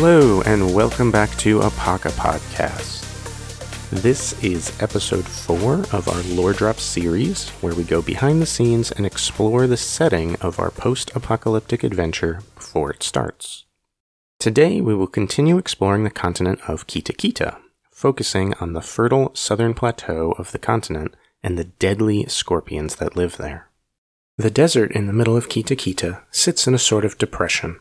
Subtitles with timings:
[0.00, 3.02] Hello, and welcome back to Apaka Podcast.
[3.90, 8.92] This is episode 4 of our Lore Drop series, where we go behind the scenes
[8.92, 13.64] and explore the setting of our post apocalyptic adventure before it starts.
[14.38, 17.58] Today, we will continue exploring the continent of Kita Kita,
[17.90, 23.36] focusing on the fertile southern plateau of the continent and the deadly scorpions that live
[23.36, 23.68] there.
[24.36, 27.80] The desert in the middle of Kita Kita sits in a sort of depression.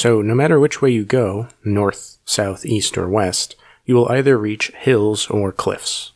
[0.00, 3.54] So, no matter which way you go, north, south, east, or west,
[3.84, 6.12] you will either reach hills or cliffs.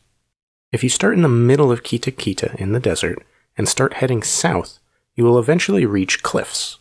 [0.72, 3.18] If you start in the middle of Kita Kita in the desert
[3.58, 4.78] and start heading south,
[5.14, 6.78] you will eventually reach cliffs.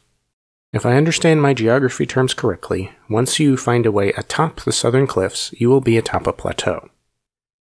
[0.71, 5.05] If I understand my geography terms correctly, once you find a way atop the southern
[5.05, 6.89] cliffs, you will be atop a plateau.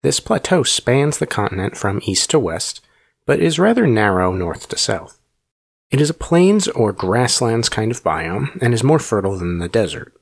[0.03, 2.83] This plateau spans the continent from east to west,
[3.25, 5.20] but is rather narrow north to south.
[5.91, 9.69] It is a plains or grasslands kind of biome and is more fertile than the
[9.69, 10.15] desert.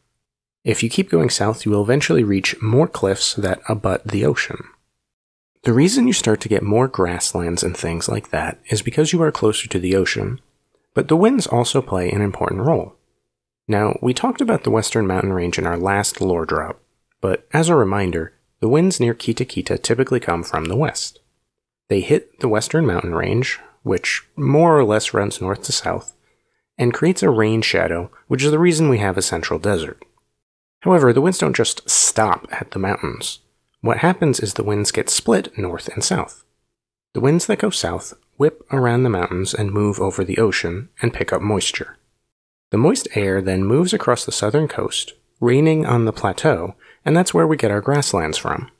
[0.65, 4.65] If you keep going south, you will eventually reach more cliffs that abut the ocean.
[5.65, 9.21] The reason you start to get more grasslands and things like that is because you
[9.23, 10.41] are closer to the ocean,
[10.95, 12.95] but the winds also play an important role.
[13.67, 16.81] Now, we talked about the Western Mountain Range in our last lore drop,
[17.21, 21.21] but as a reminder, the winds near Kita Kita typically come from the west.
[21.89, 26.15] They hit the Western Mountain Range, which more or less runs north to south,
[26.77, 30.03] and creates a rain shadow, which is the reason we have a central desert.
[30.81, 33.41] However, the winds don't just stop at the mountains.
[33.81, 36.45] What happens is the winds get split north and south.
[37.15, 41.13] The winds that go south whip around the mountains and move over the ocean and
[41.13, 41.99] pick up moisture.
[42.71, 47.35] The moist air then moves across the southern coast, raining on the plateau, and that's
[47.35, 48.71] where we get our grasslands from.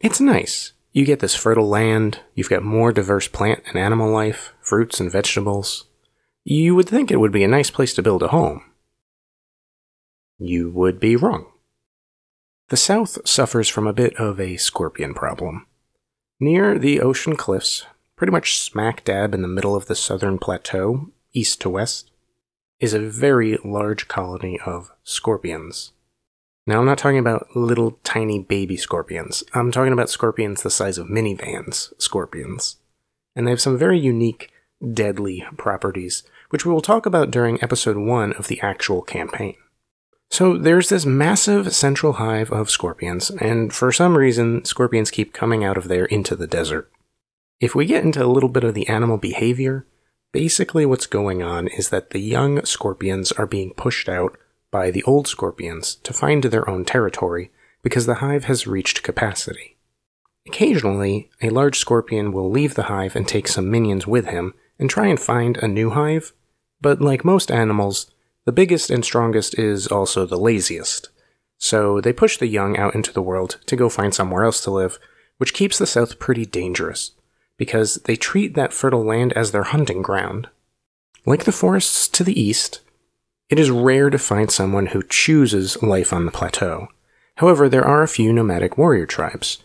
[0.00, 0.72] It's nice.
[0.98, 5.12] You get this fertile land, you've got more diverse plant and animal life, fruits and
[5.12, 5.86] vegetables.
[6.44, 8.62] You would think it would be a nice place to build a home
[10.38, 11.46] you would be wrong.
[12.68, 15.66] The South suffers from a bit of a scorpion problem.
[16.38, 21.10] Near the ocean cliffs, pretty much smack dab in the middle of the southern plateau,
[21.32, 22.10] east to west,
[22.78, 25.92] is a very large colony of scorpions.
[26.68, 29.42] Now, I'm not talking about little tiny baby scorpions.
[29.54, 32.76] I'm talking about scorpions the size of minivans scorpions.
[33.34, 34.52] And they have some very unique,
[34.92, 39.54] deadly properties, which we will talk about during episode 1 of the actual campaign.
[40.30, 45.64] So there's this massive central hive of scorpions, and for some reason, scorpions keep coming
[45.64, 46.90] out of there into the desert.
[47.60, 49.86] If we get into a little bit of the animal behavior,
[50.32, 54.38] basically what's going on is that the young scorpions are being pushed out
[54.70, 57.50] by the old scorpions to find their own territory
[57.82, 59.76] because the hive has reached capacity.
[60.46, 64.88] Occasionally, a large scorpion will leave the hive and take some minions with him and
[64.88, 66.32] try and find a new hive,
[66.80, 68.10] but like most animals,
[68.44, 71.10] the biggest and strongest is also the laziest.
[71.58, 74.70] So they push the young out into the world to go find somewhere else to
[74.70, 74.98] live,
[75.36, 77.12] which keeps the South pretty dangerous,
[77.56, 80.48] because they treat that fertile land as their hunting ground.
[81.26, 82.80] Like the forests to the east,
[83.50, 86.88] it is rare to find someone who chooses life on the plateau.
[87.36, 89.62] However, there are a few nomadic warrior tribes.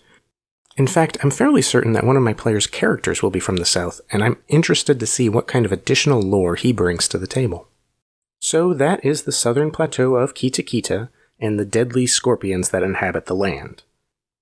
[0.76, 3.66] In fact, I'm fairly certain that one of my player's characters will be from the
[3.66, 7.28] south, and I'm interested to see what kind of additional lore he brings to the
[7.28, 7.68] table.
[8.40, 13.26] So that is the southern plateau of Kita Kita and the deadly scorpions that inhabit
[13.26, 13.84] the land.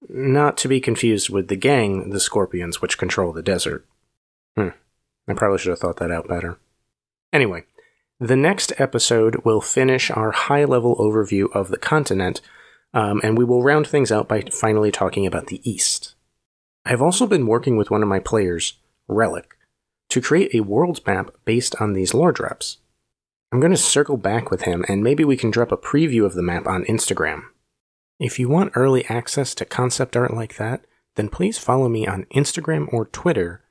[0.09, 3.85] Not to be confused with the gang, the scorpions which control the desert.
[4.55, 4.69] Hmm,
[5.27, 6.57] I probably should have thought that out better.
[7.31, 7.63] Anyway,
[8.21, 12.39] the next episode will finish our high level overview of the continent,
[12.93, 16.13] um, and we will round things out by finally talking about the East.
[16.85, 18.75] I've also been working with one of my players,
[19.07, 19.57] Relic,
[20.09, 22.77] to create a world map based on these lore drops.
[23.51, 26.35] I'm going to circle back with him and maybe we can drop a preview of
[26.35, 27.45] the map on Instagram.
[28.19, 30.85] If you want early access to concept art like that,
[31.15, 33.63] then please follow me on Instagram or Twitter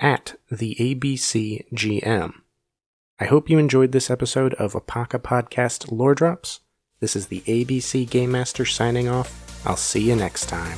[0.00, 2.41] at the ABCGM.
[3.22, 6.58] I hope you enjoyed this episode of Apaka Podcast Lore Drops.
[6.98, 9.62] This is the ABC Game Master signing off.
[9.64, 10.76] I'll see you next time.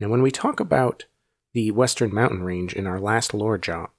[0.00, 1.04] Now, when we talk about
[1.52, 3.90] the Western Mountain Range in our last lore job,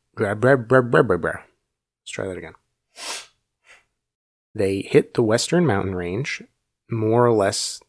[2.02, 2.54] let's try that again.
[4.56, 6.44] They hit the Western Mountain Range,
[6.90, 7.80] more or less.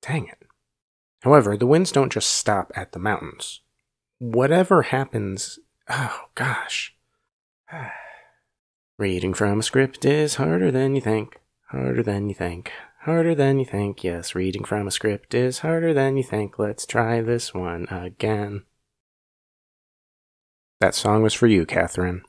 [0.00, 0.44] Dang it.
[1.22, 3.60] However, the winds don't just stop at the mountains.
[4.18, 5.58] Whatever happens.
[5.88, 6.94] Oh, gosh.
[8.98, 11.40] Reading from a script is harder than you think.
[11.70, 12.72] Harder than you think.
[13.02, 14.04] Harder than you think.
[14.04, 16.58] Yes, reading from a script is harder than you think.
[16.58, 18.64] Let's try this one again.
[20.80, 22.22] That song was for you, Catherine.